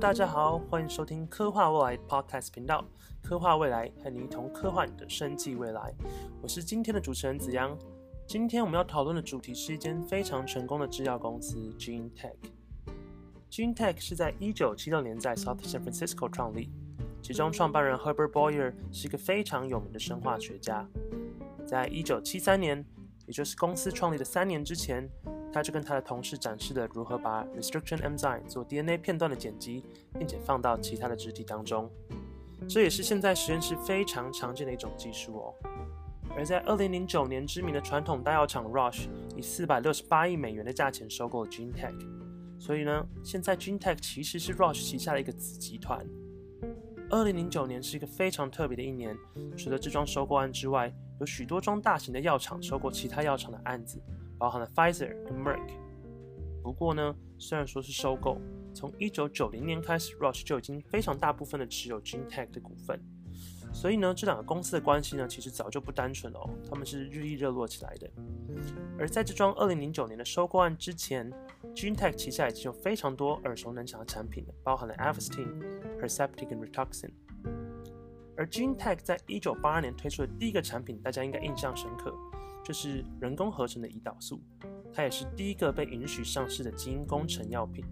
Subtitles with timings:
[0.00, 2.82] 大家好，欢迎收听科幻未来 Podcast 频道，
[3.22, 5.92] 科幻未来和你一同科幻的生计未来。
[6.40, 7.76] 我是今天的主持人子阳。
[8.26, 12.32] 今天我们要讨论的主题是一间非常成功的制药公司 GeneTech。
[13.50, 16.70] GeneTech 是在一九七六年在 South San Francisco 创立，
[17.22, 20.88] 其中创办人 Herbert Boyer 是一个非常有名的生化学家。
[21.66, 22.82] 在一九七三年，
[23.26, 25.06] 也就是公司创立的三年之前，
[25.52, 29.84] 他就跟他的同事展示了如何把 restriction enzyme 做 DNA 片段的剪辑，
[30.18, 31.90] 并且放到其他的肢体当中。
[32.68, 35.54] 这也是现在实验室非常常见的一种技术哦。
[36.36, 41.94] 而在二零零九年，知名的传统大药厂 Roche 以四百六十八亿美元的价钱收购了 GeneTech，
[42.58, 46.06] 所以呢，现在 GeneTech 其实是 Roche 旗下的一个子集团。
[47.08, 49.16] 二零零九年是一个非常特别的一年，
[49.56, 54.00] 除了这桩收购案之外，有许多桩大型的药厂收购其他药厂的案子。
[54.40, 55.70] 包含了 Pfizer 跟 Merck。
[56.62, 58.38] 不过呢，虽然说是收购，
[58.74, 62.98] 从一九九零年开始，Roche 就已经非常大部分的持有 GeneTech 的股份。
[63.72, 68.10] 所以呢，这两个公司的关系呢，其实早就不单纯了哦，他们是日益热络起来的。
[68.98, 71.32] 而在这桩二零零九年的收购案之前
[71.74, 75.62] ，GeneTech 旗下已经有非常多耳熟能详的产品了，包含了 Avastin、
[76.00, 77.10] Herceptin 跟 Rituxan。
[78.36, 82.12] 而 GeneTech 在一九八二年推出的第一个产品，大家应该印象深刻。
[82.70, 84.40] 就是人工合成的胰岛素，
[84.92, 87.84] 它也是第一个被允许上市的基因工程药品。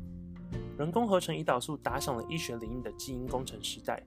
[0.79, 4.01] 人工合成胰岛素打响了医学领域的基因工程时代。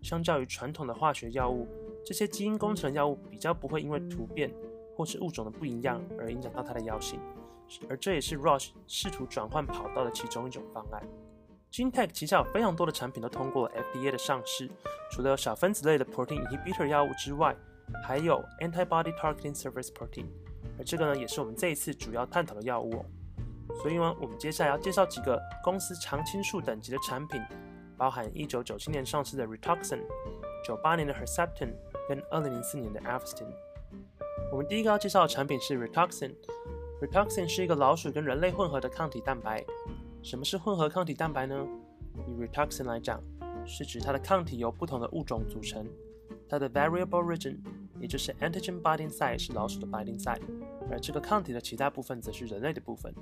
[0.00, 1.68] 相较于传统的化学药物，
[2.02, 4.50] 这些基因工程药物比较不会因为突变
[4.96, 7.20] 或是物种的不一样而影响到它的药性。
[7.86, 11.06] 而这也是 Roche 试图转换跑道的其中一种方案。
[11.70, 14.66] GeneTech 旗下有非常多的产品都通过了 FDA 的上市，
[15.12, 17.54] 除了小分子类的 protein inhibitor 药物之外，
[18.04, 20.26] 还有 antibody targeting surface protein，
[20.78, 23.04] 而这个呢，也是我们这一次主要探讨的药物哦。
[23.82, 27.40] 所以呢，我们接下来要介绍几个公司常青树等级的产品，
[27.96, 30.00] 包含一九九七年上市的 Rituxan，
[30.64, 31.72] 九八年的 Herceptin，
[32.08, 33.46] 跟二零零四年的 Avastin。
[34.52, 36.32] 我们第一个要介绍的产品是 Rituxan。
[37.00, 39.64] Rituxan 是一个老鼠跟人类混合的抗体蛋白。
[40.22, 41.66] 什么是混合抗体蛋白呢？
[42.26, 43.22] 以 Rituxan 来讲，
[43.66, 45.86] 是指它的抗体由不同的物种组成。
[46.48, 47.58] 它的 variable region，
[48.00, 50.42] 也就是 antigen binding site 是老鼠的 binding site，
[50.90, 53.12] 而这个抗体的其他部分则是人类的部分。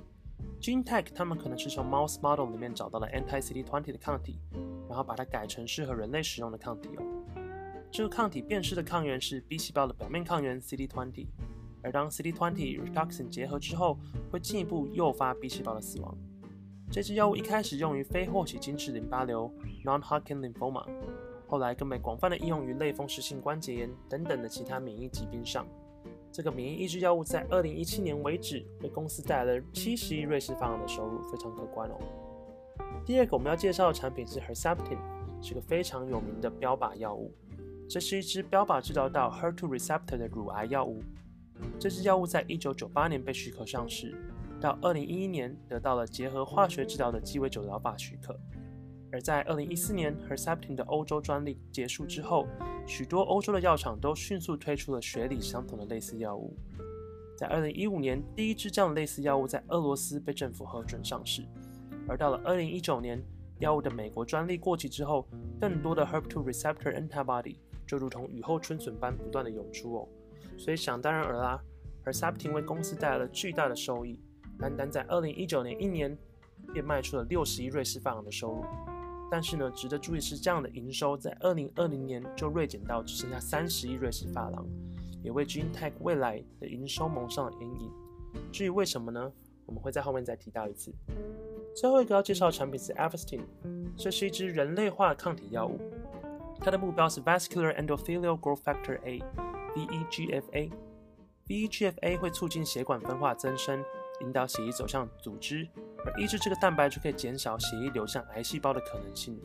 [0.61, 4.39] GeneTech 他们可能是从 mouse model 里面找到了 anti CD20 的抗体，
[4.87, 7.03] 然后把它改成适合人类使用的抗体哦。
[7.91, 11.27] 这个抗体辨识的抗原是 B 细胞的表面抗原 CD20，
[11.81, 13.99] 而当 CD20 与 Rituxan 结合之后，
[14.31, 16.17] 会进一步诱发 B 细胞的死亡。
[16.91, 19.51] 这支药物一开始用于非霍奇金氏淋巴瘤
[19.83, 20.85] non-Hodgkin lymphoma。
[21.47, 25.65] 后来更被广泛的应用于类风湿性关节炎等等的其他免疫疾病上。
[26.31, 31.97] 这个免疫抑制药物在二零一七年为止，为公司带来了七十亿瑞士法郎的收入，非常可观哦。
[33.05, 34.97] 第二个我们要介绍的产品是 Herceptin，
[35.41, 37.31] 是个非常有名的标靶药物。
[37.87, 41.01] 这是一支标靶治疗到 HER2 receptor 的乳癌药物。
[41.79, 44.13] 这支药物在一九九八年被许可上市，
[44.59, 48.37] 到二零一一年得到了结合化学治疗的鸡尾酒疗法许可。
[49.11, 52.47] 而在二零一四年，Herceptin 的欧洲专利结束之后，
[52.85, 56.55] 许多欧洲的药厂都迅速推出了学理相同的类似药物。
[57.37, 61.43] 在二零一五年，第一支这样的类似药物在俄罗斯被政府核准上市。
[62.07, 63.21] 而到了二零一九年，
[63.59, 65.27] 药物的美国专利过期之后，
[65.59, 70.07] 更多的 HER2 receptor antibody 就如同雨后春笋般不断的涌出哦。
[70.57, 71.61] 所以想当然尔啦
[72.05, 74.19] ，Herceptin 为公司带来了巨大的收益，
[74.59, 76.17] 单单在二零一九年一年
[76.73, 78.63] 便卖出了六十亿瑞士法郎的收入。
[79.35, 84.65] 但是呢，值得注意是，这样的营收在二零二零年就锐减到只剩下三十亿瑞士法郎，
[85.21, 87.91] 也为 GeneTech 未来的营收蒙上了阴影。
[88.49, 89.29] 至于为什么呢？
[89.65, 90.89] 我们会在后面再提到一次。
[91.75, 93.41] 最后一个要介绍的产品是 Avastin，
[93.97, 95.81] 这是一支人类化的抗体药物，
[96.61, 100.71] 它的目标是 Vascular Endothelial Growth Factor A（VEGF-A）。
[101.45, 103.83] VEGF-A 会促进血管分化增生，
[104.21, 105.67] 引导血液走向组织。
[106.05, 109.41] 而抑制这个蛋白就可以减少血液流向癌细胞的可能性，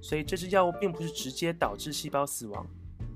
[0.00, 2.66] 所以这支药物并不是直接导致细胞死亡。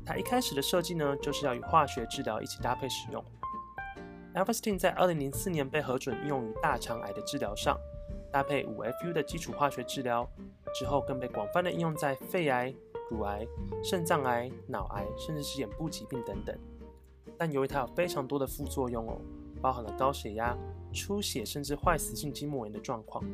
[0.05, 3.25] 它一开始的设计呢，就是要与化学治疗一起搭配使用。
[4.35, 7.79] Avastin 在二零零四年被核准应用于大肠癌的治疗上，
[8.33, 10.29] 搭配五 FU 的基础化学治疗
[10.75, 12.75] 之后，更被广泛的应用在肺癌、
[13.11, 13.47] 乳癌、
[13.85, 16.59] 肾脏癌、脑癌，甚至是眼部疾病等等。
[17.39, 19.21] 但由于它有非常多的副作用哦，
[19.61, 20.57] 包含了高血压。
[20.93, 23.25] 出血甚至坏死性筋膜炎的状况，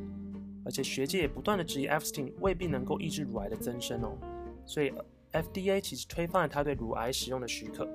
[0.64, 4.16] 而且学界也不断的质疑 f s t i n 未必能够抑制乳癌的增生哦，
[4.64, 4.92] 所以
[5.32, 7.88] FDA 其实推翻了它对乳癌使用的许可。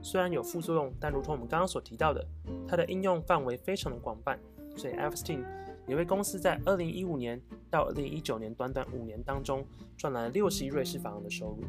[0.00, 2.24] 虽然有副作用，但如同我们刚刚所提到的，
[2.66, 4.38] 它的应用范围非常的广泛，
[4.76, 5.44] 所以 f s t i n
[5.86, 9.66] 也为公司在二零一五年到二零一九年短短五年当中
[9.96, 11.64] 赚来了六十亿瑞士法郎的收入。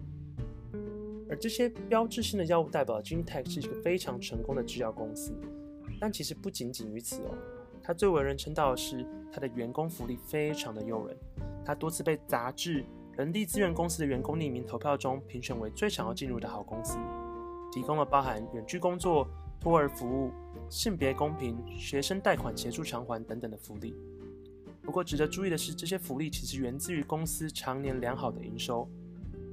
[1.29, 5.31] 而这些标志性的药物代表 g e n t e c h 是一个非常成功的制药公司，
[5.99, 7.35] 但其实不仅仅于此哦。
[7.81, 11.17] 它最为人称道的是它的员工福利非常的诱人，
[11.65, 12.85] 它多次被杂志、
[13.17, 16.97] 人力资源公司的员工匿名投票中评选为最想要进入的好公司，
[17.71, 19.27] 提供了包含远距工作、
[19.59, 20.31] 托儿服务、
[20.69, 23.95] 性别公平、学生贷款协助偿还等等的福利。
[24.81, 28.87] 不过值得注意的是，这些福利其实源自于公司常年良好的营收，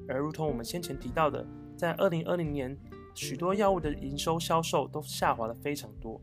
[0.09, 1.47] 而如同我们先前提到的。
[1.77, 2.75] 在二零二零年，
[3.17, 6.21] 许多药物的营收销售都下滑了非常多。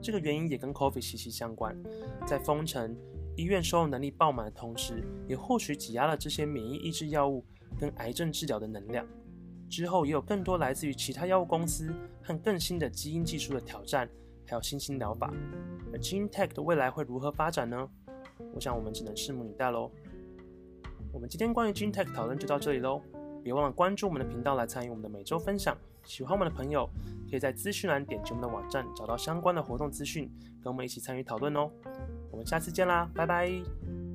[0.00, 1.76] 这个原因也跟 COVID 息息相关。
[2.24, 2.96] 在封城、
[3.36, 7.44] 医院收容能力爆满的同时，也或许挤压了这些免疫抑制药物
[7.76, 9.04] 跟癌症治疗的能量。
[9.68, 11.92] 之后也有更多来自于其他药物公司
[12.22, 14.08] 和更新的基因技术的挑战，
[14.46, 15.32] 还有新兴疗法。
[15.92, 17.88] 而 GeneTech 的未来会如何发展呢？
[18.54, 19.90] 我想我们只能拭目以待喽。
[21.12, 23.02] 我们今天关于 GeneTech 讨论就到这里喽。
[23.42, 25.76] 别忘了关注我们的频道来参与我们的每周分享。
[26.06, 26.88] 喜欢我们的朋友，
[27.28, 30.30] 可以在资讯栏点击我们的网站，找到相关的活动资讯，
[30.62, 31.70] 跟我们一起参与讨论哦。
[32.30, 34.05] 我们下次见啦，拜拜。